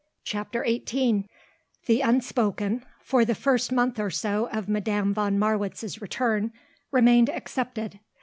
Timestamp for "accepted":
7.29-7.99